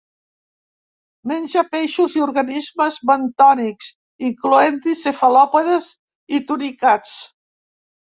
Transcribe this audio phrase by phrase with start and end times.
[1.31, 3.89] Menja peixos i organismes bentònics,
[4.29, 5.91] incloent-hi cefalòpodes
[6.39, 7.13] i tunicats.